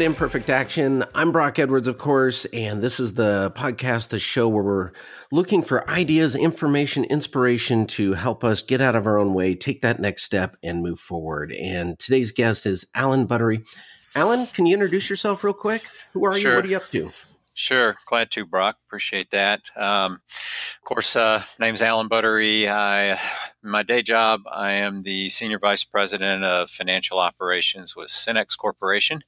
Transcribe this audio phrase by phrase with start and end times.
[0.00, 1.04] To Imperfect Action.
[1.14, 4.92] I'm Brock Edwards, of course, and this is the podcast, the show where we're
[5.30, 9.82] looking for ideas, information, inspiration to help us get out of our own way, take
[9.82, 11.52] that next step, and move forward.
[11.52, 13.62] And today's guest is Alan Buttery.
[14.14, 15.82] Alan, can you introduce yourself real quick?
[16.14, 16.52] Who are sure.
[16.52, 16.56] you?
[16.56, 17.10] What are you up to?
[17.52, 18.78] Sure, glad to, Brock.
[18.86, 19.60] Appreciate that.
[19.76, 22.66] Um, of course, uh, name's Alan Buttery.
[22.70, 23.20] I,
[23.62, 29.22] my day job, I am the senior vice president of financial operations with SYNNEX Corporation.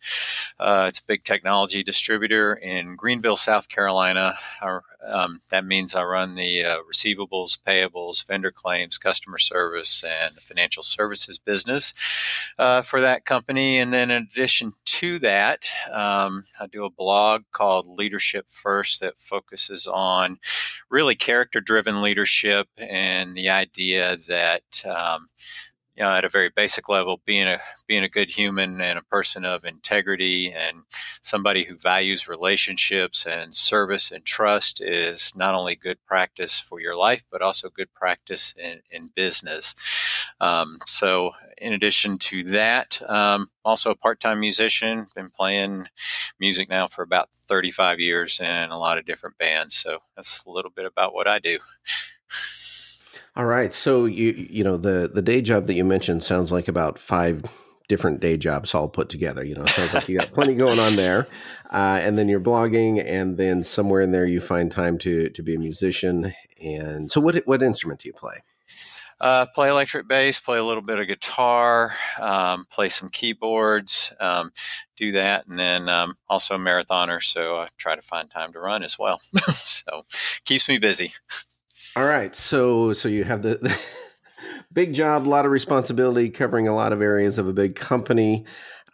[0.59, 4.37] Uh, it's a big technology distributor in Greenville, South Carolina.
[4.63, 10.33] Our, um, that means I run the uh, receivables, payables, vendor claims, customer service, and
[10.33, 11.93] financial services business
[12.59, 13.79] uh, for that company.
[13.79, 19.21] And then, in addition to that, um, I do a blog called Leadership First that
[19.21, 20.39] focuses on
[20.89, 25.29] really character driven leadership and the idea that um,
[25.97, 29.05] you know, at a very basic level, being a being a good human and a
[29.05, 30.85] person of integrity and
[31.23, 36.97] somebody who values relationships and service and trust is not only good practice for your
[36.97, 39.75] life, but also good practice in, in business.
[40.41, 45.05] Um, so, in addition to that, um, also a part time musician.
[45.15, 45.89] Been playing
[46.41, 49.77] music now for about 35 years in a lot of different bands.
[49.77, 51.59] So, that's a little bit about what I do.
[53.35, 53.73] All right.
[53.73, 57.45] So you you know the the day job that you mentioned sounds like about five
[57.89, 59.43] different day jobs all put together.
[59.43, 61.27] You know, sounds like you got plenty going on there,
[61.73, 65.43] uh, and then you're blogging, and then somewhere in there you find time to to
[65.43, 66.35] be a musician.
[66.63, 68.43] And so, what what instrument do you play?
[69.19, 74.53] Uh, play electric bass, play a little bit of guitar, um, play some keyboards, um,
[74.97, 77.23] do that, and then um, also a marathoner.
[77.23, 79.21] So I try to find time to run as well.
[79.53, 80.05] so
[80.45, 81.13] keeps me busy.
[81.97, 82.35] All right.
[82.35, 83.79] So so you have the, the
[84.73, 88.45] big job, a lot of responsibility, covering a lot of areas of a big company.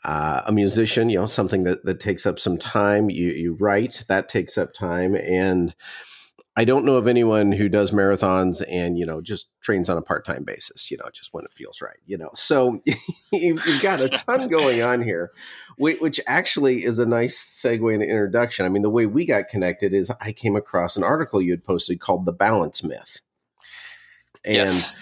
[0.05, 3.11] Uh, a musician, you know, something that, that takes up some time.
[3.11, 5.17] You you write, that takes up time.
[5.17, 5.75] And
[6.59, 10.03] I don't know of anyone who does marathons and you know just trains on a
[10.03, 10.91] part time basis.
[10.91, 11.99] You know, just when it feels right.
[12.05, 12.83] You know, so
[13.33, 15.31] you've got a ton going on here,
[15.79, 18.67] which actually is a nice segue and introduction.
[18.67, 21.65] I mean, the way we got connected is I came across an article you had
[21.65, 23.21] posted called "The Balance Myth,"
[24.45, 24.97] and yes.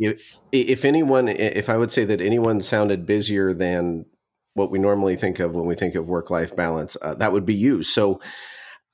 [0.00, 4.06] if, if anyone, if I would say that anyone sounded busier than
[4.54, 7.46] what we normally think of when we think of work life balance, uh, that would
[7.46, 7.84] be you.
[7.84, 8.20] So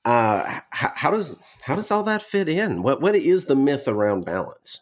[0.07, 2.81] uh, how, does how does all that fit in?
[2.81, 4.79] What what is the myth around balance?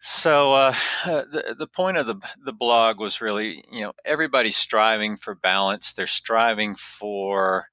[0.00, 0.74] So uh,
[1.06, 5.94] the the point of the the blog was really, you know, everybody's striving for balance.
[5.94, 7.68] They're striving for,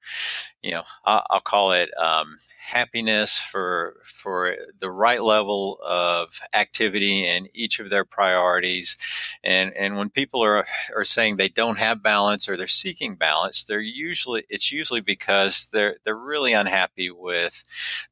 [0.68, 7.26] you know, I'll, I'll call it um, happiness for for the right level of activity
[7.26, 8.98] in each of their priorities.
[9.42, 13.64] And and when people are are saying they don't have balance or they're seeking balance,
[13.64, 17.64] they're usually it's usually because they're they're really unhappy with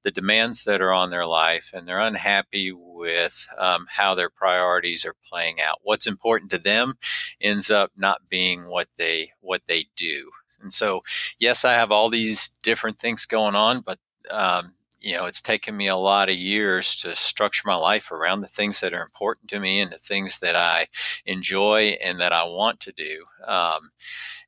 [0.02, 5.04] the demands that are on their life and they're unhappy with um, how their priorities
[5.04, 5.80] are playing out.
[5.82, 6.94] What's important to them
[7.38, 10.30] ends up not being what they what they do.
[10.66, 11.02] And so,
[11.38, 13.98] yes, I have all these different things going on, but
[14.30, 18.40] um, you know, it's taken me a lot of years to structure my life around
[18.40, 20.88] the things that are important to me and the things that I
[21.26, 23.24] enjoy and that I want to do.
[23.46, 23.90] Um,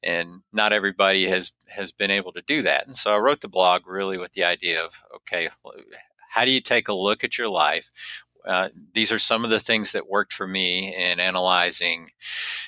[0.03, 2.87] and not everybody has has been able to do that.
[2.87, 5.49] And so I wrote the blog really with the idea of, okay,
[6.31, 7.91] how do you take a look at your life?
[8.49, 12.09] Uh, these are some of the things that worked for me in analyzing,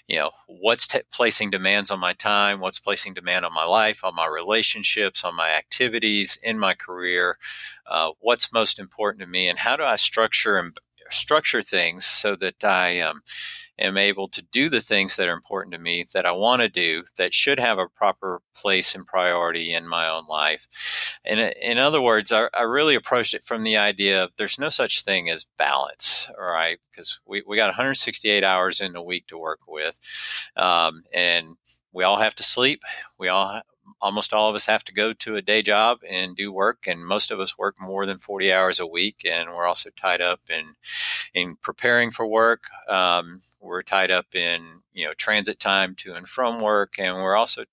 [0.06, 4.04] you know, what's t- placing demands on my time, what's placing demand on my life,
[4.04, 7.38] on my relationships, on my activities in my career,
[7.86, 10.76] uh, what's most important to me, and how do I structure and
[11.10, 13.22] structure things so that I um,
[13.78, 16.68] am able to do the things that are important to me that I want to
[16.68, 20.66] do that should have a proper place and priority in my own life.
[21.24, 24.68] And in other words, I, I really approached it from the idea of there's no
[24.68, 26.78] such thing as balance, right?
[26.90, 29.98] Because we, we got 168 hours in a week to work with.
[30.56, 31.56] Um, and
[31.92, 32.82] we all have to sleep.
[33.18, 33.62] We all
[34.00, 37.06] almost all of us have to go to a day job and do work, and
[37.06, 39.26] most of us work more than 40 hours a week.
[39.28, 40.74] And we're also tied up in
[41.34, 42.64] in preparing for work.
[42.88, 47.36] Um, we're tied up in you know transit time to and from work, and we're
[47.36, 47.64] also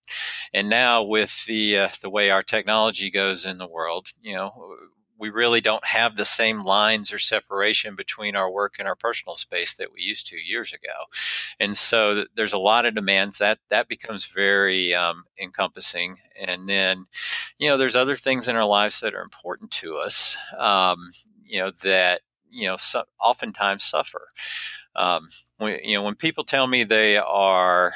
[0.53, 4.51] and now with the uh, the way our technology goes in the world, you know
[5.19, 9.35] we really don't have the same lines or separation between our work and our personal
[9.35, 11.05] space that we used to years ago.
[11.59, 16.17] And so there's a lot of demands that that becomes very um, encompassing.
[16.39, 17.05] And then,
[17.57, 21.09] you know, there's other things in our lives that are important to us, um,
[21.43, 24.27] you know, that, you know, so, oftentimes suffer.
[24.95, 25.27] Um,
[25.57, 27.93] when, you know, when people tell me they are,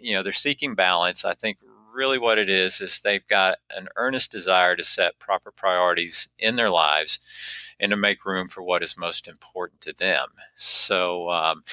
[0.00, 1.58] you know, they're seeking balance, I think
[1.92, 6.56] really what it is is they've got an earnest desire to set proper priorities in
[6.56, 7.18] their lives
[7.78, 10.28] and to make room for what is most important to them.
[10.56, 11.64] So, um,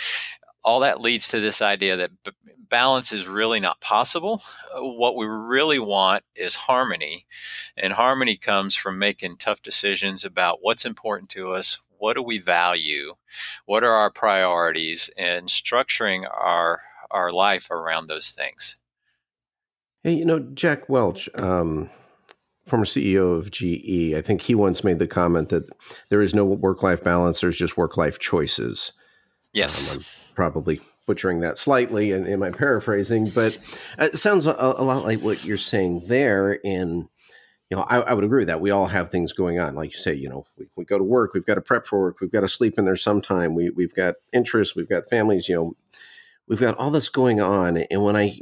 [0.64, 2.32] all that leads to this idea that b-
[2.70, 4.42] balance is really not possible.
[4.76, 7.26] What we really want is harmony.
[7.78, 12.40] And harmony comes from making tough decisions about what's important to us, what do we
[12.40, 13.16] value,
[13.66, 18.76] what are our priorities, and structuring our, our life around those things.
[20.04, 21.90] Hey, you know, Jack Welch, um,
[22.66, 25.64] former CEO of GE, I think he once made the comment that
[26.10, 28.94] there is no work life balance, there's just work life choices.
[29.52, 29.96] Yes.
[29.96, 30.04] Um,
[30.36, 33.58] probably butchering that slightly in, in my paraphrasing, but
[33.98, 36.54] it sounds a, a, lot like what you're saying there.
[36.54, 37.10] In
[37.70, 38.62] you know, I, I, would agree with that.
[38.62, 40.14] We all have things going on, like you say.
[40.14, 42.42] You know, we, we go to work, we've got to prep for work, we've got
[42.42, 43.56] to sleep in there sometime.
[43.56, 45.50] We we've got interests, we've got families.
[45.50, 45.74] You know,
[46.48, 48.40] we've got all this going on, and when I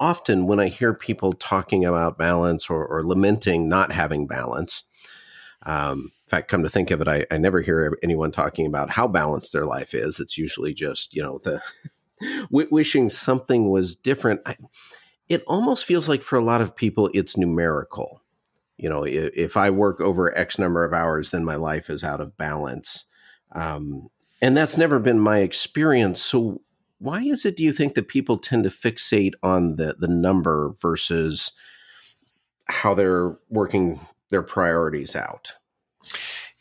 [0.00, 4.84] often when I hear people talking about balance or, or lamenting not having balance.
[5.66, 8.90] Um, in fact, come to think of it, I, I never hear anyone talking about
[8.90, 10.18] how balanced their life is.
[10.18, 11.60] It's usually just, you know, the
[12.50, 14.40] wishing something was different.
[14.46, 14.56] I,
[15.28, 18.22] it almost feels like for a lot of people, it's numerical.
[18.78, 22.02] You know, if, if, I work over X number of hours, then my life is
[22.02, 23.04] out of balance.
[23.52, 24.08] Um,
[24.40, 26.22] and that's never been my experience.
[26.22, 26.62] So,
[27.00, 30.74] why is it, do you think, that people tend to fixate on the, the number
[30.80, 31.52] versus
[32.68, 35.54] how they're working their priorities out?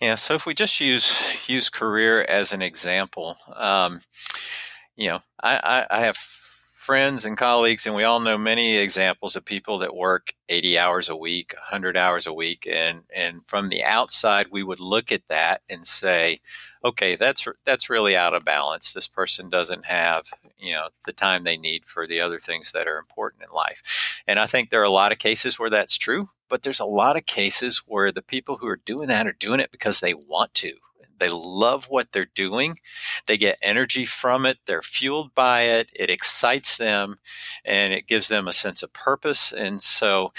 [0.02, 1.14] Yeah, so if we just use
[1.48, 4.00] use career as an example, um,
[4.96, 6.18] you know, I, I, I have
[6.90, 11.08] friends and colleagues, and we all know many examples of people that work 80 hours
[11.08, 15.22] a week, 100 hours a week, and and from the outside, we would look at
[15.28, 16.42] that and say,
[16.84, 18.92] okay, that's that's really out of balance.
[18.92, 20.26] This person doesn't have
[20.58, 24.24] you know the time they need for the other things that are important in life,
[24.28, 26.30] and I think there are a lot of cases where that's true.
[26.50, 29.60] But there's a lot of cases where the people who are doing that are doing
[29.60, 30.74] it because they want to
[31.20, 32.78] they love what they're doing.
[33.28, 34.60] They get energy from it.
[34.66, 35.90] They're fueled by it.
[35.94, 37.20] It excites them
[37.66, 39.52] and it gives them a sense of purpose.
[39.52, 40.30] And so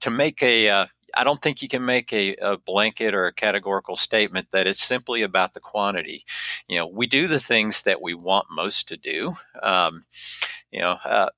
[0.00, 0.86] to make a, uh,
[1.16, 4.82] I don't think you can make a, a, blanket or a categorical statement that it's
[4.82, 6.24] simply about the quantity.
[6.68, 9.32] You know, we do the things that we want most to do.
[9.62, 10.04] Um,
[10.72, 11.28] you know, uh,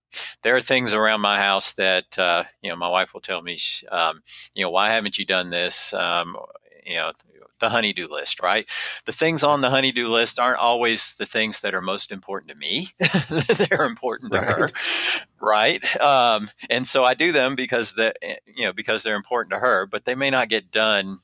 [0.43, 3.59] there are things around my house that uh, you know my wife will tell me,
[3.91, 4.23] um,
[4.55, 5.93] you know, why haven't you done this?
[5.93, 6.37] Um,
[6.87, 7.13] you know,
[7.59, 8.67] the honeydew list, right?
[9.05, 12.59] The things on the honeydew list aren't always the things that are most important to
[12.59, 12.91] me.
[13.69, 14.49] They're important to right.
[14.49, 14.69] her,
[15.41, 16.01] right?
[16.01, 18.15] Um, and so I do them because the
[18.47, 21.21] you know because they're important to her, but they may not get done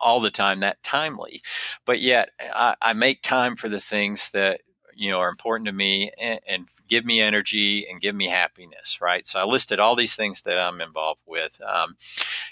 [0.00, 1.42] all the time that timely.
[1.84, 4.62] But yet I, I make time for the things that
[5.00, 9.00] you know are important to me and, and, give me energy and give me happiness
[9.00, 9.26] right?
[9.26, 11.96] So i listed all these things that i'm involved with um,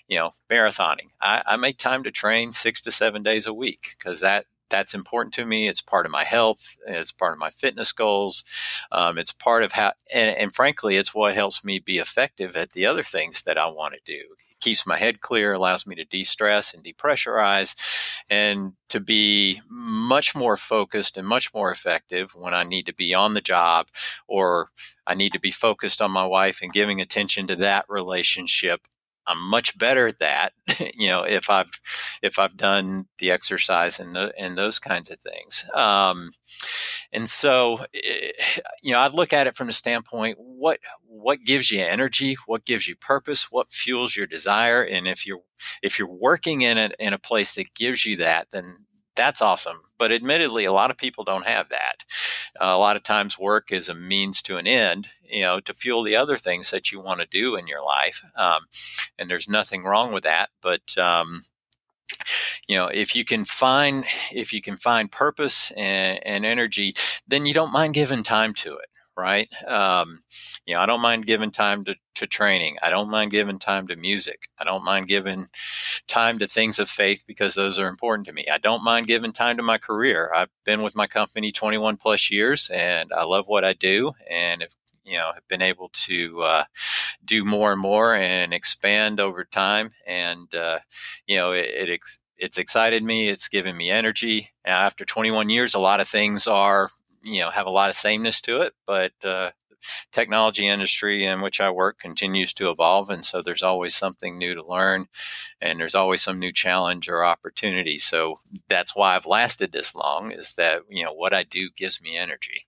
[0.09, 1.11] you know marathoning.
[1.21, 4.95] I, I, make time to train six to seven days a week because that that's
[4.95, 5.67] important to me.
[5.69, 6.77] It's part of my health.
[6.87, 8.45] It's part of my fitness goals.
[8.93, 12.73] Um, it's part of how and, and frankly it's what helps me be effective at
[12.73, 14.23] the other things that i want to do
[14.61, 17.75] keeps my head clear, allows me to de stress and depressurize,
[18.31, 23.15] and to be much more focused and much more effective when I need to be
[23.15, 23.89] on the job
[24.27, 24.69] or
[25.07, 28.83] I need to be focused on my wife and giving attention to that relationship
[29.29, 30.53] I'm much better at that,
[30.95, 31.81] you know, if I've
[32.23, 35.65] if I've done the exercise and the, and those kinds of things.
[35.75, 36.31] Um,
[37.13, 38.33] and so, eh,
[38.83, 42.65] you know, I look at it from the standpoint what what gives you energy, what
[42.65, 45.43] gives you purpose, what fuels your desire, and if you're
[45.83, 48.87] if you're working in a in a place that gives you that, then
[49.19, 49.83] that's awesome.
[49.99, 52.05] But admittedly, a lot of people don't have that.
[52.59, 55.75] Uh, a lot of times, work is a means to an end, you know, to
[55.75, 58.25] fuel the other things that you want to do in your life.
[58.37, 58.67] Um,
[59.19, 60.49] and there's nothing wrong with that.
[60.63, 61.43] But um,
[62.67, 66.95] you know if you can find if you can find purpose and, and energy
[67.27, 69.49] then you don't mind giving time to it right?
[69.67, 70.21] Um,
[70.65, 72.77] you know, I don't mind giving time to, to training.
[72.81, 74.49] I don't mind giving time to music.
[74.59, 75.49] I don't mind giving
[76.07, 78.47] time to things of faith because those are important to me.
[78.51, 80.31] I don't mind giving time to my career.
[80.33, 84.13] I've been with my company 21 plus years and I love what I do.
[84.31, 84.73] And if
[85.05, 86.65] you know have been able to uh,
[87.25, 90.79] do more and more and expand over time and uh,
[91.27, 95.49] you know it, it ex- it's excited me it's given me energy now, after 21
[95.49, 96.89] years a lot of things are
[97.29, 99.51] you know have a lot of sameness to it, but uh,
[100.13, 104.55] technology industry in which I work continues to evolve, and so there's always something new
[104.55, 105.07] to learn,
[105.61, 107.99] and there's always some new challenge or opportunity.
[107.99, 108.37] So
[108.69, 110.33] that's why I've lasted this long.
[110.33, 112.67] Is that you know what I do gives me energy.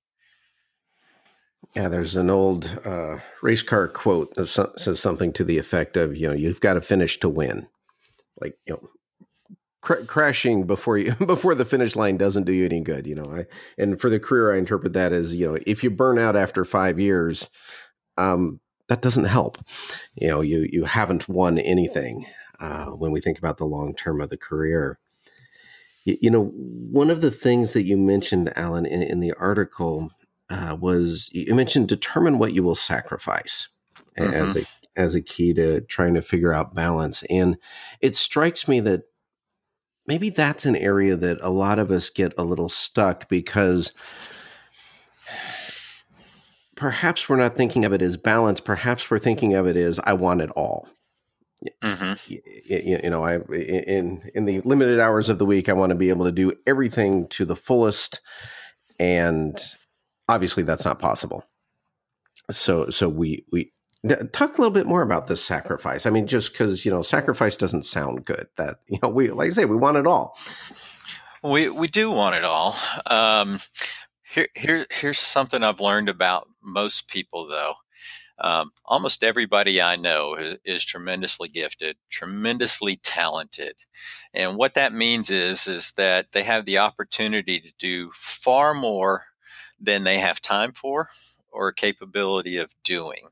[1.75, 6.17] Yeah, there's an old uh, race car quote that says something to the effect of,
[6.17, 7.69] you know, you've got to finish to win.
[8.41, 8.91] Like, you know,
[9.81, 13.25] cr- crashing before you before the finish line doesn't do you any good, you know.
[13.25, 13.47] I
[13.79, 16.65] and for the career I interpret that as, you know, if you burn out after
[16.65, 17.49] 5 years,
[18.17, 19.59] um, that doesn't help.
[20.15, 22.27] You know, you you haven't won anything
[22.59, 24.99] uh, when we think about the long term of the career.
[26.05, 30.11] You, you, know, one of the things that you mentioned, Alan, in, in the article
[30.49, 33.69] uh, was you mentioned determine what you will sacrifice
[34.19, 34.33] mm-hmm.
[34.33, 34.63] as a
[34.97, 37.23] as a key to trying to figure out balance.
[37.31, 37.57] And
[38.01, 39.03] it strikes me that
[40.07, 43.93] maybe that's an area that a lot of us get a little stuck because
[46.75, 48.61] perhaps we're not thinking of it as balance.
[48.61, 50.89] Perhaps we're thinking of it as I want it all.
[51.85, 52.33] Mm-hmm.
[52.33, 55.97] You, you, know, I in in the limited hours of the week, I want to
[55.97, 58.23] be able to do everything to the fullest,
[58.99, 59.61] and
[60.27, 61.45] obviously that's not possible.
[62.51, 63.73] So so we we
[64.09, 66.07] talk a little bit more about this sacrifice.
[66.07, 68.49] I mean, just because you know sacrifice doesn't sound good.
[68.57, 70.39] That you know we like I say we want it all.
[71.43, 72.77] We we do want it all.
[73.07, 73.61] Um,
[74.23, 77.75] here here here's something I've learned about most people though.
[78.43, 83.75] Um, almost everybody I know is, is, tremendously gifted, tremendously talented,
[84.33, 89.27] and what that means is is that they have the opportunity to do far more
[89.79, 91.11] than they have time for
[91.53, 93.29] or capability of doing.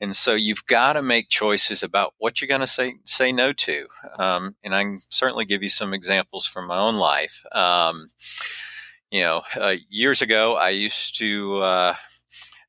[0.00, 3.52] And so you've got to make choices about what you're going to say say no
[3.52, 3.86] to.
[4.18, 7.44] Um, and I can certainly give you some examples from my own life.
[7.52, 8.08] Um,
[9.10, 11.58] you know, uh, years ago, I used to.
[11.62, 11.94] Uh,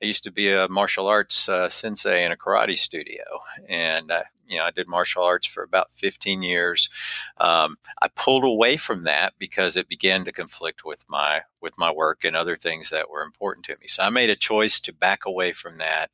[0.02, 3.24] I used to be a martial arts uh, sensei in a karate studio,
[3.68, 6.90] and uh, you know I did martial arts for about 15 years.
[7.38, 11.92] Um, I pulled away from that because it began to conflict with my with my
[11.92, 13.88] work and other things that were important to me.
[13.88, 16.12] So I made a choice to back away from that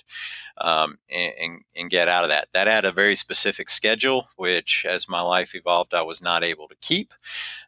[0.57, 2.47] um, and, and, and, get out of that.
[2.53, 6.67] That had a very specific schedule, which as my life evolved, I was not able
[6.69, 7.13] to keep.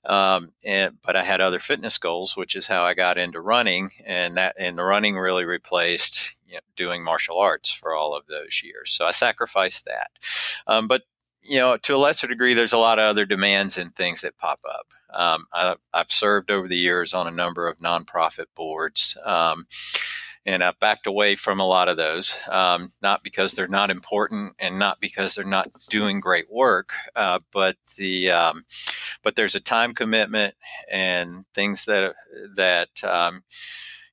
[0.05, 3.91] Um, and, but I had other fitness goals, which is how I got into running,
[4.05, 8.27] and that and the running really replaced you know, doing martial arts for all of
[8.27, 8.91] those years.
[8.91, 10.11] So I sacrificed that.
[10.65, 11.03] Um, but
[11.41, 14.37] you know, to a lesser degree, there's a lot of other demands and things that
[14.37, 14.87] pop up.
[15.13, 19.17] Um, I, have served over the years on a number of nonprofit boards.
[19.23, 19.65] Um,
[20.45, 24.55] and I've backed away from a lot of those, um, not because they're not important
[24.59, 28.63] and not because they're not doing great work, uh, but the um,
[29.23, 30.55] but there's a time commitment
[30.89, 32.15] and things that
[32.55, 33.43] that um,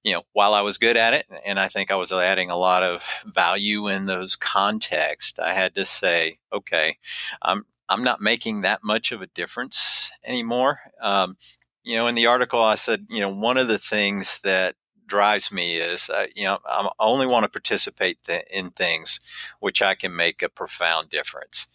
[0.05, 2.57] you know, while I was good at it, and I think I was adding a
[2.57, 6.99] lot of value in those contexts, I had to say, okay,
[7.43, 10.81] I'm I'm not making that much of a difference anymore.
[11.01, 11.37] Um,
[11.83, 15.53] you know, in the article, I said, you know, one of the things that drives
[15.53, 19.21] me is, uh, you know, i only want to participate th- in things
[19.61, 21.67] which I can make a profound difference.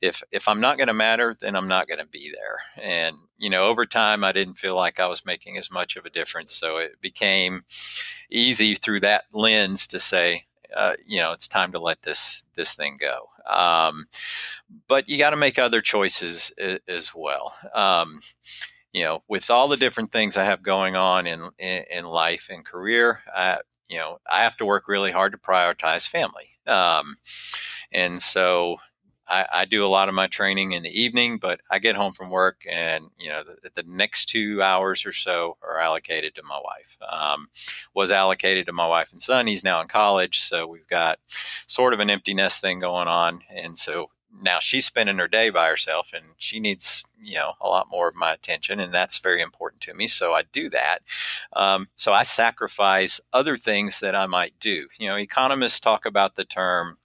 [0.00, 2.58] If if I'm not going to matter, then I'm not going to be there.
[2.82, 6.06] And you know, over time, I didn't feel like I was making as much of
[6.06, 7.64] a difference, so it became
[8.30, 12.74] easy through that lens to say, uh, you know, it's time to let this this
[12.74, 13.28] thing go.
[13.48, 14.06] Um,
[14.88, 16.52] but you got to make other choices
[16.88, 17.54] as well.
[17.74, 18.20] Um,
[18.96, 22.48] you know, with all the different things I have going on in in, in life
[22.50, 23.58] and career, I,
[23.90, 26.56] you know, I have to work really hard to prioritize family.
[26.66, 27.16] Um,
[27.92, 28.78] and so
[29.28, 32.12] I, I, do a lot of my training in the evening, but I get home
[32.12, 36.42] from work and, you know, the, the next two hours or so are allocated to
[36.42, 36.96] my wife.
[37.06, 37.48] Um,
[37.94, 39.46] was allocated to my wife and son.
[39.46, 40.40] He's now in college.
[40.40, 41.18] So we've got
[41.66, 43.42] sort of an empty nest thing going on.
[43.54, 44.10] And so
[44.42, 48.08] now she's spending her day by herself and she needs you know a lot more
[48.08, 50.98] of my attention and that's very important to me so i do that.
[51.52, 54.88] Um, so i sacrifice other things that i might do.
[54.98, 56.98] You know economists talk about the term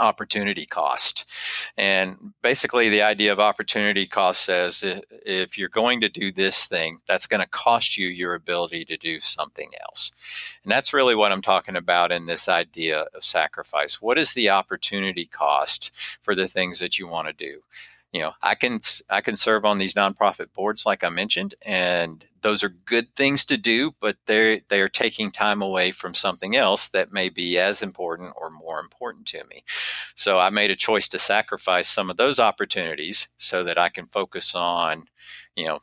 [0.00, 1.24] opportunity cost.
[1.76, 6.98] And basically, the idea of opportunity cost says if you're going to do this thing,
[7.06, 10.12] that's going to cost you your ability to do something else.
[10.62, 14.00] And that's really what I'm talking about in this idea of sacrifice.
[14.00, 15.90] What is the opportunity cost
[16.22, 17.62] for the things that you want to do?
[18.16, 18.78] You know i can
[19.10, 23.44] i can serve on these nonprofit boards like i mentioned and those are good things
[23.44, 27.58] to do but they're they are taking time away from something else that may be
[27.58, 29.62] as important or more important to me.
[30.14, 34.06] So i made a choice to sacrifice some of those opportunities so that i can
[34.06, 35.04] focus on
[35.54, 35.78] you know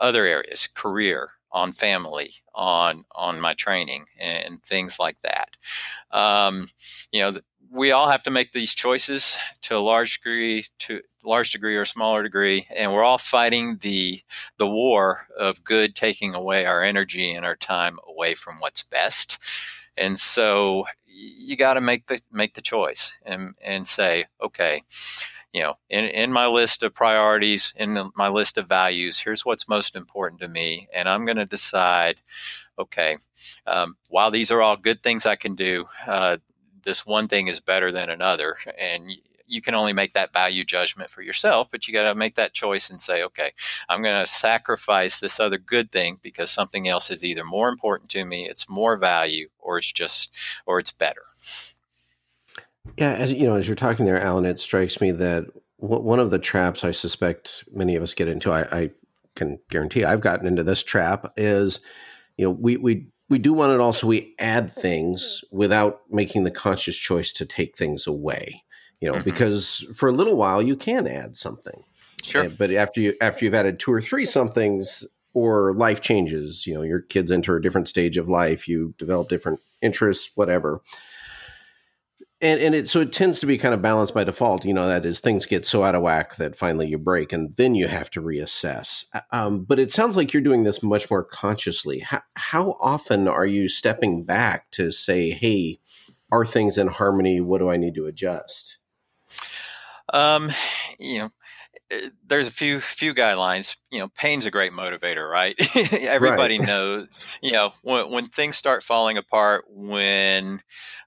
[0.00, 5.50] other areas career on family on on my training and things like that.
[6.10, 6.66] Um,
[7.12, 7.32] you know
[7.70, 11.84] we all have to make these choices to a large degree, to large degree or
[11.84, 14.22] smaller degree, and we're all fighting the
[14.58, 19.42] the war of good taking away our energy and our time away from what's best.
[19.96, 24.82] and so you got to make the make the choice and and say, okay,
[25.52, 29.44] you know, in, in my list of priorities, in the, my list of values, here's
[29.44, 30.88] what's most important to me.
[30.92, 32.16] And I'm going to decide,
[32.76, 33.16] okay,
[33.66, 36.38] um, while these are all good things I can do, uh,
[36.84, 38.56] this one thing is better than another.
[38.78, 39.10] And
[39.46, 42.54] you can only make that value judgment for yourself, but you got to make that
[42.54, 43.52] choice and say, okay,
[43.88, 48.10] I'm going to sacrifice this other good thing because something else is either more important
[48.10, 50.36] to me, it's more value, or it's just,
[50.66, 51.22] or it's better.
[52.96, 56.30] Yeah, as you know, as you're talking there, Alan, it strikes me that one of
[56.30, 58.90] the traps I suspect many of us get into, I, I
[59.36, 61.80] can guarantee I've gotten into this trap, is
[62.36, 66.50] you know we we we do want it also we add things without making the
[66.50, 68.62] conscious choice to take things away
[69.00, 69.24] you know mm-hmm.
[69.24, 71.84] because for a little while you can add something
[72.22, 75.04] sure but after you after you've added two or three somethings
[75.34, 79.28] or life changes you know your kids enter a different stage of life you develop
[79.28, 80.80] different interests whatever
[82.44, 84.86] and and it so it tends to be kind of balanced by default you know
[84.86, 87.88] that is things get so out of whack that finally you break and then you
[87.88, 92.20] have to reassess um, but it sounds like you're doing this much more consciously how,
[92.34, 95.80] how often are you stepping back to say hey
[96.30, 98.78] are things in harmony what do i need to adjust
[100.12, 100.52] um
[100.98, 101.30] you know
[101.90, 103.76] eh, there's a few few guidelines.
[103.90, 105.54] You know, pain's a great motivator, right?
[105.92, 106.66] Everybody right.
[106.66, 107.08] knows.
[107.42, 110.60] You know, when when things start falling apart, when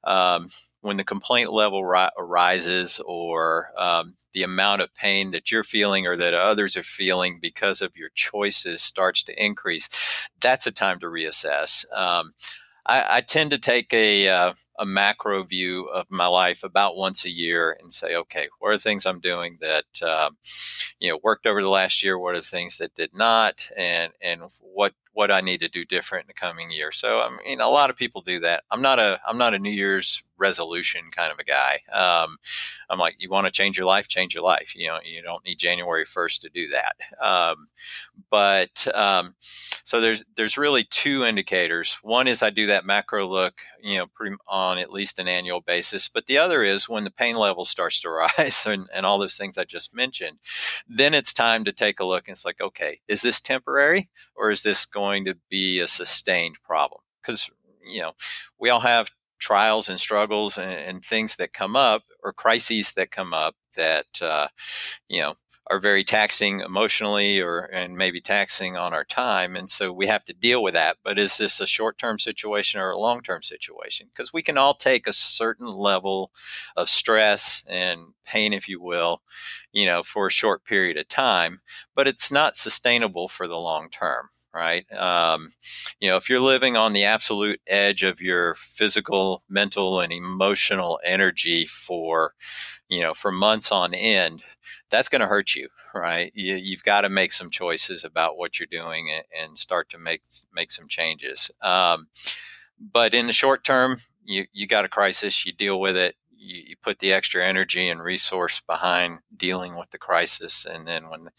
[0.04, 0.50] um,
[0.82, 6.06] when the complaint level ri- rises or um, the amount of pain that you're feeling
[6.06, 9.90] or that others are feeling because of your choices starts to increase,
[10.40, 11.92] that's a time to reassess.
[11.94, 12.34] Um,
[12.88, 17.26] I, I, tend to take a, uh, a macro view of my life about once
[17.26, 20.30] a year and say, okay, what are things I'm doing that uh,
[21.00, 22.18] you know worked over the last year?
[22.18, 23.70] What are the things that did not?
[23.76, 26.92] And and what what I need to do different in the coming year.
[26.92, 28.64] So I mean, a lot of people do that.
[28.70, 31.80] I'm not a I'm not a New Year's resolution kind of a guy.
[31.92, 32.38] Um,
[32.88, 34.76] I'm like, you want to change your life, change your life.
[34.76, 36.96] You know, you don't need January 1st to do that.
[37.20, 37.68] Um,
[38.30, 41.98] but um, so there's there's really two indicators.
[42.04, 45.62] One is I do that macro look, you know, pretty on at least an annual
[45.62, 46.08] basis.
[46.08, 49.38] But the other is when the pain level starts to rise and, and all those
[49.38, 50.40] things I just mentioned,
[50.88, 54.52] then it's time to take a look and it's like, okay, is this temporary or
[54.52, 57.50] is this going to be a sustained problem because
[57.86, 58.14] you know
[58.60, 59.10] we all have
[59.40, 64.08] trials and struggles and, and, things that come up or crises that come up that
[64.22, 64.48] uh,
[65.08, 65.36] you know
[65.70, 70.24] are very taxing emotionally or and maybe taxing on our time and so we have
[70.26, 70.98] to deal with that.
[71.04, 74.08] But is this a short-term situation or a long-term situation?
[74.12, 76.32] Because we can all take a certain level
[76.76, 79.22] of stress and pain if you will
[79.72, 81.62] you know for a short period of time
[81.96, 84.92] but it's not sustainable for the long term right?
[84.92, 85.50] Um,
[86.00, 91.00] you know, if you're living on the absolute edge of your physical, mental, and emotional
[91.06, 92.34] energy for,
[92.90, 94.42] you know, for months on end,
[94.90, 96.32] that's going to hurt you, right?
[96.34, 100.00] You, have got to make some choices about what you're doing and, and start to
[100.00, 101.52] make make some changes.
[101.62, 102.08] Um,
[102.80, 106.16] but in the short term, you you got a crisis, you deal with it.
[106.38, 111.10] You, you put the extra energy and resource behind dealing with the crisis, and then
[111.10, 111.30] when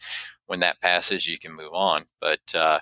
[0.46, 2.06] when that passes, you can move on.
[2.20, 2.80] But uh,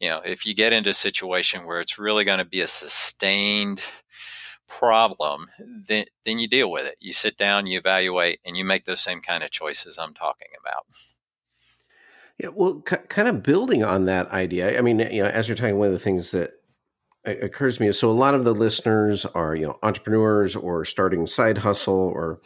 [0.00, 2.68] you know, if you get into a situation where it's really going to be a
[2.68, 3.80] sustained
[4.68, 6.96] problem, then then you deal with it.
[7.00, 10.48] You sit down, you evaluate, and you make those same kind of choices I'm talking
[10.60, 10.86] about.
[12.38, 14.78] Yeah, well, c- kind of building on that idea.
[14.78, 16.52] I mean, you know, as you're talking, one of the things that
[17.30, 20.84] occurs to me is so a lot of the listeners are you know entrepreneurs or
[20.84, 22.40] starting side hustle or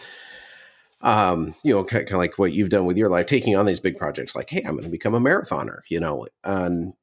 [1.03, 3.81] um, you know, kind of like what you've done with your life, taking on these
[3.81, 6.95] big projects, like, hey, I'm going to become a marathoner, you know, and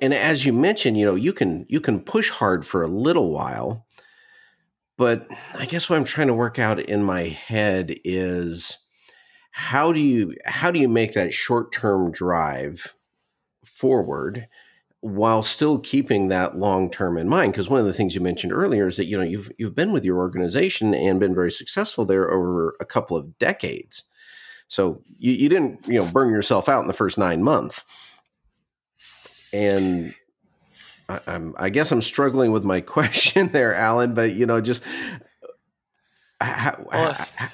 [0.00, 3.30] and as you mentioned, you know, you can you can push hard for a little
[3.30, 3.86] while,
[4.96, 8.78] but I guess what I'm trying to work out in my head is
[9.50, 12.94] how do you how do you make that short term drive
[13.62, 14.48] forward
[15.02, 18.52] while still keeping that long term in mind because one of the things you mentioned
[18.52, 22.04] earlier is that you know you've you've been with your organization and been very successful
[22.04, 24.04] there over a couple of decades
[24.68, 27.82] so you, you didn't you know burn yourself out in the first nine months
[29.52, 30.14] and
[31.10, 34.14] I, am I guess I'm struggling with my question there, Alan.
[34.14, 34.82] But you know, just
[36.40, 37.48] how, well, how,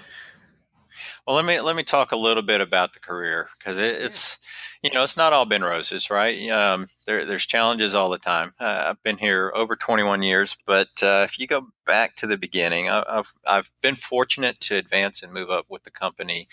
[1.27, 4.39] well, let me let me talk a little bit about the career because it, it's
[4.83, 6.49] you know, it's not all been roses, right?
[6.51, 8.55] Um, there, there's challenges all the time.
[8.61, 12.39] Uh, I've been here over 21 years, but uh, if you go back to the
[12.39, 16.47] beginning, I, I've I've been fortunate to advance and move up with the company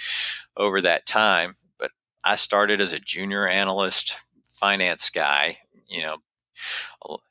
[0.58, 1.56] over that time.
[1.78, 1.92] But
[2.26, 6.18] I started as a junior analyst, finance guy, you know,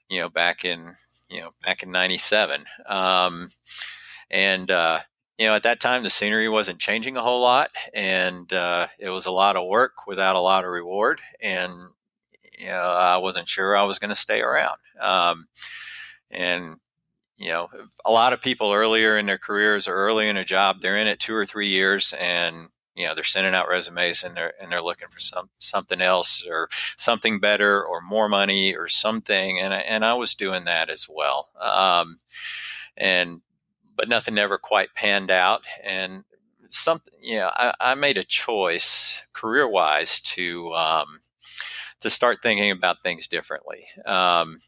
[0.08, 0.94] you know, back in
[1.28, 3.48] you know, back in '97, um,
[4.30, 5.00] and uh,
[5.42, 9.08] you know, at that time the scenery wasn't changing a whole lot, and uh, it
[9.08, 11.72] was a lot of work without a lot of reward, and
[12.56, 14.76] you know, I wasn't sure I was going to stay around.
[15.00, 15.48] Um,
[16.30, 16.76] and
[17.36, 17.68] you know,
[18.04, 21.08] a lot of people earlier in their careers or early in a job, they're in
[21.08, 24.70] it two or three years, and you know they're sending out resumes and they're and
[24.70, 29.74] they're looking for some something else or something better or more money or something and
[29.74, 32.18] I, and I was doing that as well um,
[32.96, 33.40] and
[33.96, 36.24] but nothing ever quite panned out and
[36.68, 41.20] something you know I, I made a choice career wise to um,
[42.00, 44.58] to start thinking about things differently um,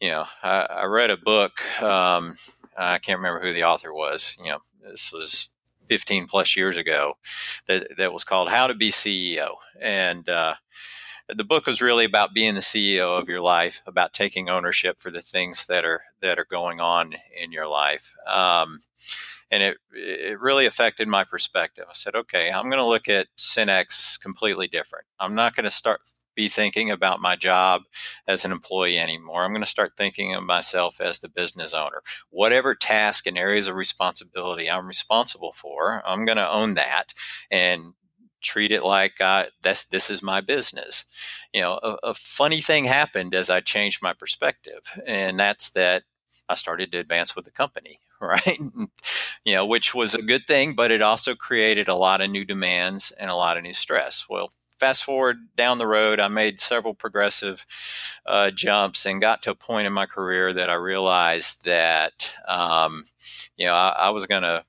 [0.00, 2.36] you know I, I read a book um,
[2.76, 5.50] I can't remember who the author was you know this was
[5.86, 7.16] 15 plus years ago
[7.66, 9.54] that, that was called How to Be CEO.
[9.80, 10.54] And uh,
[11.28, 15.10] the book was really about being the CEO of your life, about taking ownership for
[15.10, 18.14] the things that are that are going on in your life.
[18.26, 18.80] Um,
[19.50, 21.86] and it it really affected my perspective.
[21.88, 25.06] I said, okay, I'm going to look at SYNNEX completely different.
[25.18, 26.00] I'm not going to start
[26.36, 27.82] be thinking about my job
[28.28, 29.42] as an employee anymore.
[29.42, 32.02] I'm going to start thinking of myself as the business owner.
[32.28, 37.14] Whatever task and areas of responsibility I'm responsible for, I'm going to own that
[37.50, 37.94] and
[38.42, 41.04] treat it like uh, this, is my business.
[41.52, 46.04] You know, a, a funny thing happened as I changed my perspective, and that's that
[46.48, 48.58] I started to advance with the company, right?
[49.44, 52.44] you know, which was a good thing, but it also created a lot of new
[52.44, 54.26] demands and a lot of new stress.
[54.28, 57.66] Well, fast forward down the road, I made several progressive
[58.26, 63.04] uh, jumps and got to a point in my career that I realized that, um,
[63.56, 64.64] you know, I, I was going to,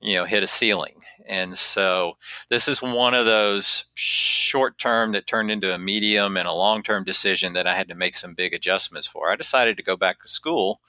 [0.00, 1.02] you know, hit a ceiling.
[1.26, 2.14] And so
[2.50, 6.82] this is one of those short term that turned into a medium and a long
[6.82, 9.30] term decision that I had to make some big adjustments for.
[9.30, 10.80] I decided to go back to school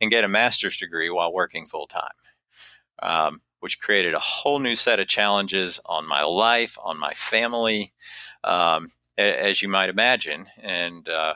[0.00, 2.10] and get a master's degree while working full time.
[3.02, 7.94] Um, which created a whole new set of challenges on my life, on my family,
[8.44, 10.46] um, as you might imagine.
[10.62, 11.32] And, uh,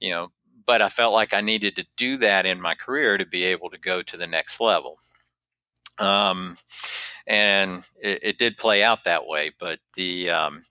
[0.00, 0.28] you know,
[0.64, 3.68] but I felt like I needed to do that in my career to be able
[3.68, 4.98] to go to the next level.
[5.98, 6.56] Um,
[7.26, 10.64] and it, it, did play out that way, but the, um,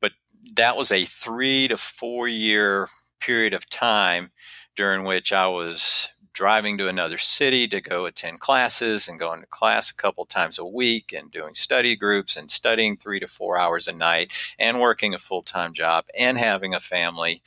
[0.00, 0.12] but
[0.54, 2.88] that was a three to four year
[3.20, 4.30] period of time
[4.76, 9.46] during which I was driving to another city to go attend classes and going to
[9.46, 13.56] class a couple times a week and doing study groups and studying three to four
[13.56, 17.40] hours a night and working a full time job and having a family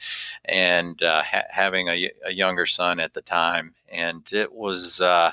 [0.45, 3.75] and uh, ha- having a, a, younger son at the time.
[3.89, 5.31] And it was uh,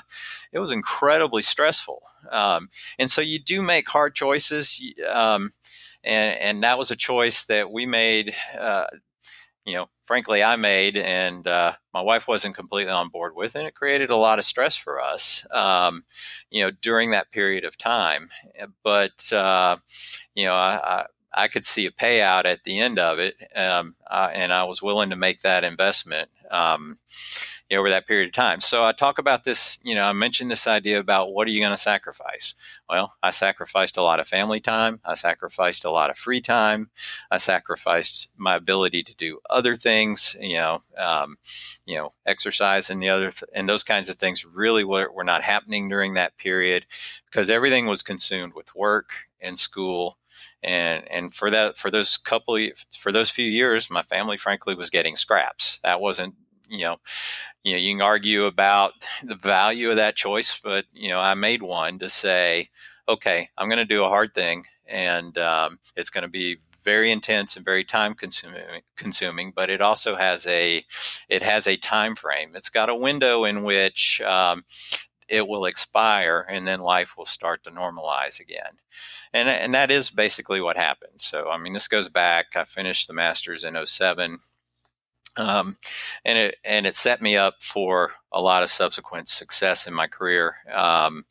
[0.51, 2.03] it was incredibly stressful.
[2.29, 4.81] Um, and so you do make hard choices.
[5.09, 5.51] Um,
[6.03, 8.85] and, and that was a choice that we made uh,
[9.65, 13.67] you know, frankly, I made, and uh, my wife wasn't completely on board with, and
[13.67, 16.05] it created a lot of stress for us, um,
[16.51, 18.29] you know, during that period of time.
[18.83, 19.77] But uh,
[20.35, 23.95] you know, I, I, I, could see a payout at the end of it, um,
[24.09, 26.29] uh, and I was willing to make that investment.
[26.51, 26.99] Um,
[27.69, 28.59] you know, over that period of time.
[28.59, 31.59] So I talk about this, you know, I mentioned this idea about what are you
[31.59, 32.53] going to sacrifice?
[32.87, 34.99] Well, I sacrificed a lot of family time.
[35.03, 36.91] I sacrificed a lot of free time.
[37.31, 41.37] I sacrificed my ability to do other things, you know, um,
[41.85, 45.23] you know, exercise and the other, th- and those kinds of things really were, were
[45.23, 46.85] not happening during that period
[47.25, 49.09] because everything was consumed with work
[49.41, 50.17] and school
[50.65, 52.59] and and for that for those couple
[52.97, 55.79] for those few years my family frankly was getting scraps.
[55.83, 56.35] That wasn't
[56.67, 56.97] you know
[57.65, 61.33] you know, you can argue about the value of that choice, but you know, I
[61.33, 62.69] made one to say,
[63.09, 67.11] okay, I'm going to do a hard thing, and um, it's going to be very
[67.11, 68.61] intense and very time consuming,
[68.95, 70.85] consuming but it also has a
[71.27, 72.51] it has a time frame.
[72.55, 74.63] It's got a window in which um,
[75.27, 78.79] it will expire and then life will start to normalize again
[79.33, 83.07] and, and that is basically what happened so i mean this goes back i finished
[83.07, 84.39] the masters in 07
[85.37, 85.77] um,
[86.23, 90.07] and it and it set me up for a lot of subsequent success in my
[90.07, 91.25] career, um,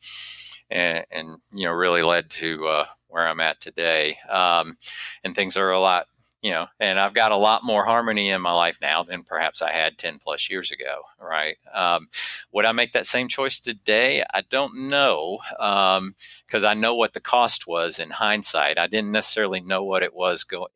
[0.69, 4.17] and, and, you know really led to uh, where I'm at today.
[4.29, 4.77] Um,
[5.23, 6.07] and things are a lot,
[6.45, 9.63] you know, and I've got a lot more harmony in my life now than perhaps
[9.63, 11.01] I had ten plus years ago.
[11.19, 11.57] Right?
[11.73, 12.07] Um,
[12.51, 14.23] would I make that same choice today?
[14.31, 18.77] I don't know because um, I know what the cost was in hindsight.
[18.77, 20.69] I didn't necessarily know what it was going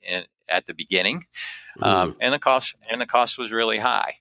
[0.49, 1.25] at the beginning,
[1.83, 4.15] um, and the cost and the cost was really high.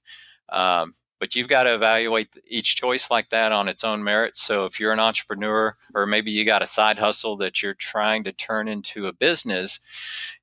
[0.50, 4.40] Um, but you've got to evaluate each choice like that on its own merits.
[4.40, 8.24] So if you're an entrepreneur, or maybe you got a side hustle that you're trying
[8.24, 9.80] to turn into a business,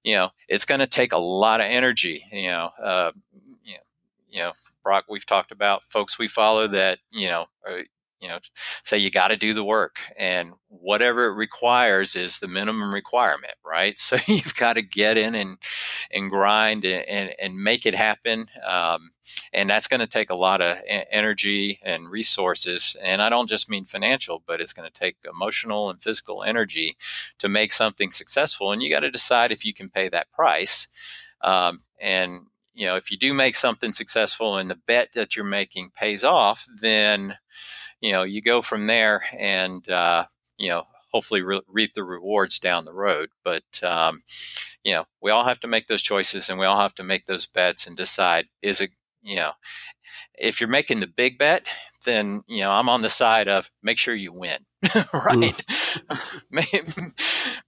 [0.06, 2.26] you know it's going to take a lot of energy.
[2.32, 3.12] You know, uh,
[3.64, 3.80] you know
[4.36, 4.52] you know,
[4.84, 7.46] Brock, we've talked about folks we follow that, you know,
[8.26, 8.40] you know
[8.84, 13.54] say you got to do the work and whatever it requires is the minimum requirement
[13.64, 14.00] right?
[14.06, 15.58] So you've got to get in and
[16.12, 19.12] and grind and and, and make it happen um,
[19.54, 20.78] and that's going to take a lot of
[21.12, 25.90] energy and resources and i don't just mean financial but it's going to take emotional
[25.90, 26.98] and physical energy
[27.38, 30.88] to make something successful and you got to decide if you can pay that price
[31.42, 32.42] um, and
[32.74, 36.24] you know if you do make something successful and the bet that you're making pays
[36.24, 37.36] off then
[38.02, 40.26] you know, you go from there and, uh,
[40.58, 43.30] you know, hopefully re- reap the rewards down the road.
[43.44, 44.24] But, um,
[44.84, 47.26] you know, we all have to make those choices and we all have to make
[47.26, 48.92] those bets and decide is it,
[49.24, 49.52] you know,
[50.38, 51.66] if you're making the big bet,
[52.06, 54.66] then, you know, I'm on the side of make sure you win.
[55.14, 55.64] right?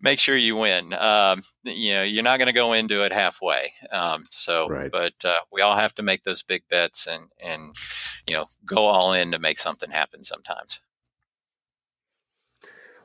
[0.01, 0.93] make, sure you win.
[0.93, 3.73] Um, you know, you're not going to go into it halfway.
[3.91, 4.91] Um, so, right.
[4.91, 7.75] but uh, we all have to make those big bets and and
[8.27, 10.23] you know go all in to make something happen.
[10.23, 10.79] Sometimes.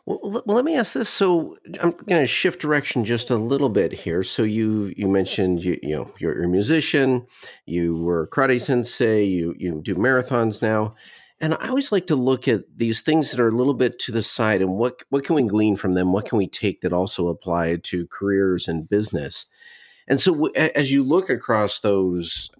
[0.04, 1.08] Well, well, let me ask this.
[1.08, 4.24] So I'm going to shift direction just a little bit here.
[4.24, 7.26] So you you mentioned you you know you're, you're a musician,
[7.66, 10.94] you were karate sensei, you you do marathons now.
[11.42, 14.12] And I always like to look at these things that are a little bit to
[14.12, 16.12] the side and what what can we glean from them?
[16.12, 19.46] What can we take that also apply to careers and business?
[20.06, 22.50] And so as you look across those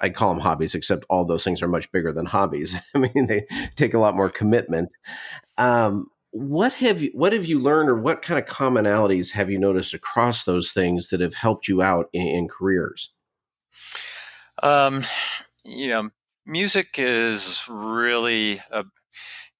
[0.00, 2.74] I call them hobbies, except all those things are much bigger than hobbies.
[2.94, 4.90] I mean, they take a lot more commitment.
[5.58, 9.58] Um, what have you what have you learned, or what kind of commonalities have you
[9.58, 13.12] noticed across those things that have helped you out in, in careers?
[14.62, 15.04] Um,
[15.64, 16.10] you know,
[16.46, 18.84] music is really a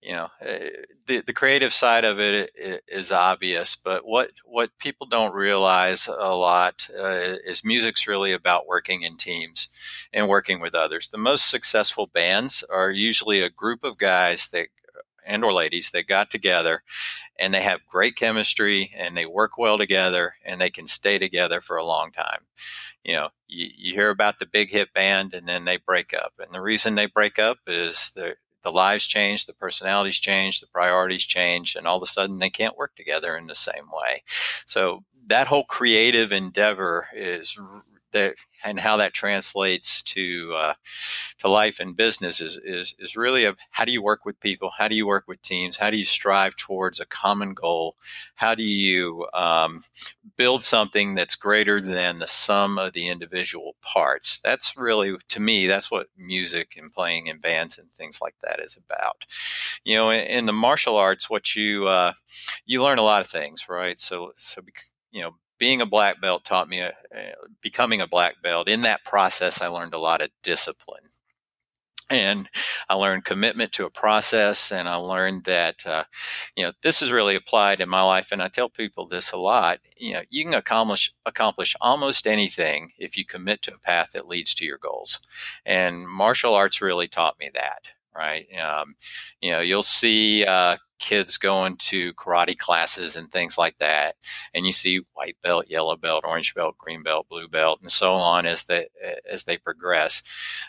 [0.01, 0.71] you know eh,
[1.07, 2.51] the the creative side of it
[2.89, 8.67] is obvious but what what people don't realize a lot uh, is music's really about
[8.67, 9.69] working in teams
[10.13, 11.09] and working with others.
[11.09, 14.69] The most successful bands are usually a group of guys that
[15.25, 16.83] and or ladies that got together
[17.43, 21.61] and they have great chemistry and they work well together and they can stay together
[21.61, 22.47] for a long time
[23.05, 26.35] you know, you, you hear about the big hit band and then they break up.
[26.39, 30.69] And the reason they break up is the the lives change, the personalities change, the
[30.69, 34.23] priorities change, and all of a sudden they can't work together in the same way.
[34.67, 37.59] So that whole creative endeavor is
[38.13, 40.75] that and how that translates to uh,
[41.43, 44.71] to life and business is, is is really a how do you work with people?
[44.79, 45.77] How do you work with teams?
[45.77, 47.97] How do you strive towards a common goal?
[48.37, 49.83] How do you um,
[50.37, 54.41] build something that's greater than the sum of the individual parts?
[54.45, 58.61] That's really to me that's what music and playing in bands and things like that
[58.61, 59.27] is about.
[59.85, 62.13] You know in, in the martial arts what you uh,
[62.67, 63.99] you learn a lot of things right?
[63.99, 64.63] So so
[65.11, 68.69] you know being a black belt taught me a, uh, becoming a black belt.
[68.69, 71.05] In that process, I learned a lot of discipline.
[72.13, 72.49] And
[72.89, 76.05] I learned commitment to a process, and I learned that, uh,
[76.57, 78.33] you know, this is really applied in my life.
[78.33, 79.81] And I tell people this a lot.
[79.97, 84.29] You know, you can accomplish accomplish almost anything if you commit to a path that
[84.29, 85.21] leads to your goals.
[85.65, 88.47] And martial arts really taught me that right?
[88.61, 88.95] Um,
[89.41, 94.17] you know, you'll see uh, kids going to karate classes and things like that,
[94.55, 98.15] and you see white belt, yellow belt, orange belt, green belt, blue belt, and so
[98.15, 98.87] on as they
[99.31, 100.23] as they progress.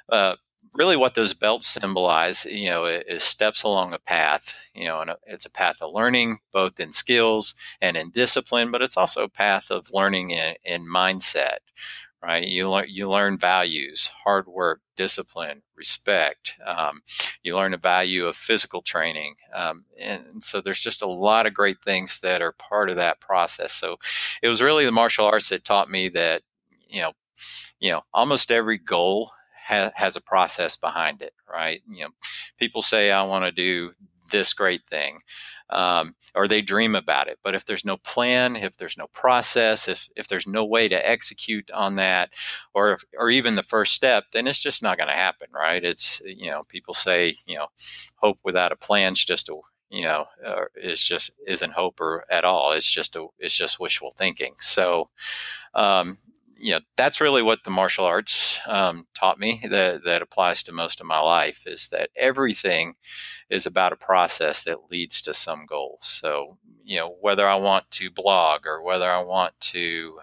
[0.10, 0.36] Uh,
[0.74, 4.56] really, what those belts symbolize, you know, is steps along a path.
[4.74, 8.82] You know, and it's a path of learning, both in skills and in discipline, but
[8.82, 11.58] it's also a path of learning in, in mindset
[12.24, 12.48] right?
[12.48, 16.56] You learn you learn values, hard work, discipline, respect.
[16.66, 17.02] Um,
[17.44, 21.54] you learn the value of physical training, um, and so there's just a lot of
[21.54, 23.74] great things that are part of that process.
[23.74, 23.98] So
[24.42, 26.44] it was really the martial arts that taught me that
[26.88, 27.12] you know,
[27.80, 29.32] you know, almost every goal
[29.66, 31.82] ha- has a process behind it, right?
[31.90, 32.12] You know,
[32.58, 33.92] people say I want to do
[34.32, 35.20] this great thing
[35.74, 37.40] um, or they dream about it.
[37.44, 41.10] But if there's no plan, if there's no process, if if there's no way to
[41.10, 42.34] execute on that,
[42.74, 45.84] or if, or even the first step, then it's just not going to happen, right?
[45.84, 47.68] It's you know people say you know
[48.18, 49.58] hope without a plan is just a
[49.90, 52.72] you know uh, is just isn't hope or at all.
[52.74, 54.54] It's just a it's just wishful thinking.
[54.60, 55.10] So.
[55.76, 56.20] Um,
[56.64, 60.72] you know that's really what the martial arts um, taught me that that applies to
[60.72, 62.96] most of my life is that everything
[63.50, 66.00] is about a process that leads to some goal.
[66.02, 70.20] So you know whether i want to blog or whether i want to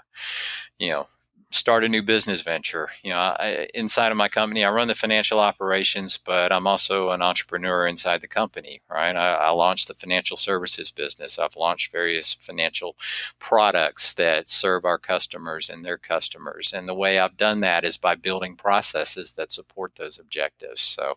[0.78, 1.06] you know
[1.50, 2.88] start a new business venture.
[3.02, 7.10] You know, I, inside of my company, I run the financial operations, but I'm also
[7.10, 9.16] an entrepreneur inside the company, right?
[9.16, 11.38] I, I launched the financial services business.
[11.38, 12.94] I've launched various financial
[13.38, 16.72] products that serve our customers and their customers.
[16.72, 20.80] And the way I've done that is by building processes that support those objectives.
[20.80, 21.14] So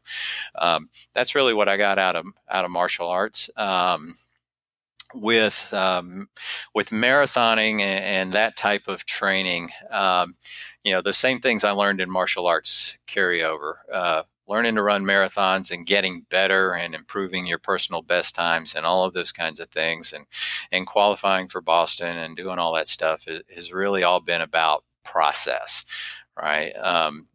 [0.55, 3.49] um, that's really what I got out of out of martial arts.
[3.55, 4.15] Um,
[5.13, 6.29] with um,
[6.73, 10.35] with marathoning and, and, that type of training, um,
[10.83, 13.79] you know, the same things I learned in martial arts carry over.
[13.91, 18.85] Uh, learning to run marathons and getting better and improving your personal best times and
[18.85, 20.25] all of those kinds of things and
[20.71, 25.85] and qualifying for Boston and doing all that stuff has really all been about process,
[26.41, 26.71] right?
[26.75, 27.27] Um,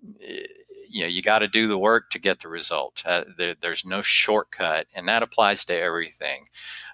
[0.88, 3.03] you know you got to do the work to get the result.
[3.05, 6.46] Uh, there, there's no shortcut, and that applies to everything.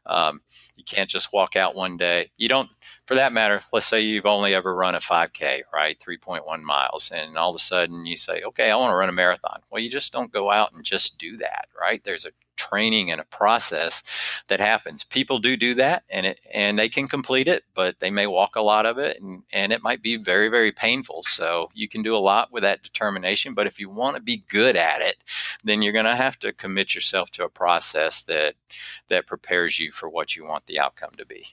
[0.06, 0.42] Um,
[0.76, 2.30] you can't just walk out one day.
[2.36, 2.68] You don't,
[3.06, 5.98] for that matter, let's say you've only ever run a 5K, right?
[5.98, 7.10] 3.1 miles.
[7.14, 9.60] And all of a sudden you say, okay, I want to run a marathon.
[9.70, 12.04] Well, you just don't go out and just do that, right?
[12.04, 14.02] There's a training and a process
[14.48, 15.04] that happens.
[15.04, 18.56] People do do that, and it and they can complete it, but they may walk
[18.56, 21.22] a lot of it, and and it might be very very painful.
[21.22, 24.44] So you can do a lot with that determination, but if you want to be
[24.48, 25.16] good at it,
[25.62, 28.54] then you're going to have to commit yourself to a process that
[29.08, 31.46] that prepares you for what you want the outcome to be.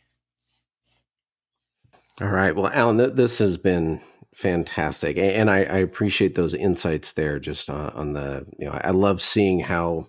[2.21, 2.55] All right.
[2.55, 3.99] Well, Alan, th- this has been
[4.35, 7.39] fantastic, and I, I appreciate those insights there.
[7.39, 10.07] Just on, on the, you know, I love seeing how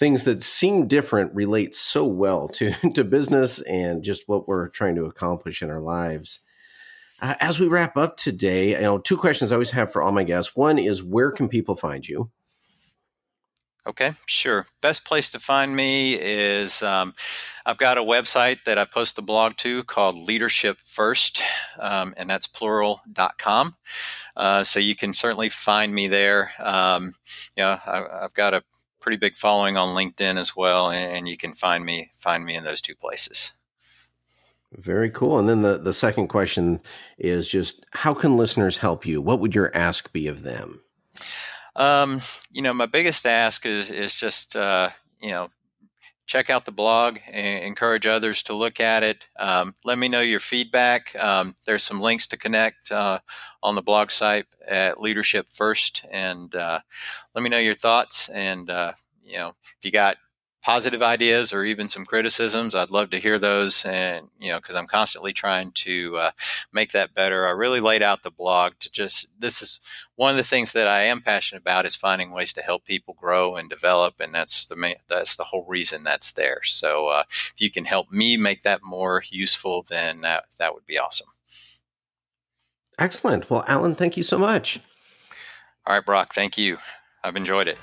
[0.00, 4.96] things that seem different relate so well to to business and just what we're trying
[4.96, 6.40] to accomplish in our lives.
[7.22, 10.10] Uh, as we wrap up today, you know, two questions I always have for all
[10.10, 10.56] my guests.
[10.56, 12.30] One is where can people find you?
[13.86, 14.66] Okay, sure.
[14.82, 17.14] Best place to find me is um,
[17.64, 21.42] I've got a website that I post the blog to called Leadership First,
[21.78, 23.76] um, and that's plural.com.
[24.36, 26.52] Uh, so you can certainly find me there.
[26.58, 27.14] Um,
[27.56, 28.62] yeah, I, have got a
[29.00, 32.64] pretty big following on LinkedIn as well, and you can find me find me in
[32.64, 33.54] those two places.
[34.72, 35.38] Very cool.
[35.38, 36.80] And then the the second question
[37.18, 39.20] is just how can listeners help you?
[39.22, 40.82] What would your ask be of them?
[41.76, 45.50] Um, you know, my biggest ask is is just uh, you know
[46.26, 49.24] check out the blog and encourage others to look at it.
[49.36, 51.14] Um, let me know your feedback.
[51.16, 53.18] Um, there's some links to connect uh,
[53.64, 56.78] on the blog site at Leadership First, and uh,
[57.34, 58.28] let me know your thoughts.
[58.28, 58.92] And uh,
[59.24, 60.18] you know, if you got
[60.62, 63.84] positive ideas or even some criticisms, I'd love to hear those.
[63.86, 66.30] And, you know, because I'm constantly trying to uh,
[66.72, 67.46] make that better.
[67.46, 69.80] I really laid out the blog to just, this is
[70.16, 73.16] one of the things that I am passionate about is finding ways to help people
[73.18, 74.20] grow and develop.
[74.20, 76.60] And that's the main, that's the whole reason that's there.
[76.64, 80.86] So uh, if you can help me make that more useful, then that, that would
[80.86, 81.28] be awesome.
[82.98, 83.48] Excellent.
[83.48, 84.78] Well, Alan, thank you so much.
[85.86, 86.76] All right, Brock, thank you.
[87.24, 87.78] I've enjoyed it.